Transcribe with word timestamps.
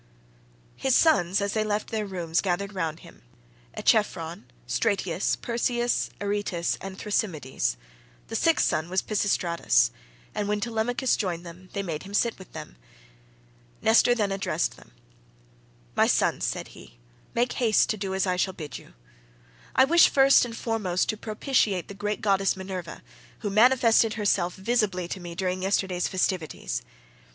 His 0.77 0.95
sons 0.95 1.41
as 1.41 1.53
they 1.53 1.63
left 1.63 1.89
their 1.91 2.07
rooms 2.07 2.41
gathered 2.41 2.73
round 2.73 3.01
him, 3.01 3.21
Echephron, 3.77 4.45
Stratius, 4.67 5.35
Perseus, 5.39 6.09
Aretus, 6.19 6.75
and 6.81 6.97
Thrasymedes; 6.97 7.77
the 8.27 8.35
sixth 8.35 8.65
son 8.65 8.89
was 8.89 9.03
Pisistratus, 9.03 9.91
and 10.33 10.47
when 10.47 10.59
Telemachus 10.59 11.15
joined 11.15 11.45
them 11.45 11.69
they 11.73 11.83
made 11.83 12.01
him 12.01 12.15
sit 12.15 12.39
with 12.39 12.51
them. 12.51 12.77
Nestor 13.83 14.15
then 14.15 14.31
addressed 14.31 14.75
them. 14.75 14.91
"My 15.95 16.07
sons," 16.07 16.45
said 16.45 16.69
he, 16.69 16.97
"make 17.35 17.51
haste 17.53 17.91
to 17.91 17.95
do 17.97 18.15
as 18.15 18.25
I 18.25 18.37
shall 18.37 18.55
bid 18.55 18.79
you. 18.79 18.95
I 19.75 19.85
wish 19.85 20.09
first 20.09 20.45
and 20.45 20.57
foremost 20.57 21.09
to 21.09 21.15
propitiate 21.17 21.89
the 21.89 21.93
great 21.93 22.21
goddess 22.21 22.57
Minerva, 22.57 23.03
who 23.41 23.51
manifested 23.51 24.15
herself 24.15 24.55
visibly 24.55 25.07
to 25.09 25.19
me 25.19 25.35
during 25.35 25.61
yesterday's 25.61 26.07
festivities. 26.07 26.81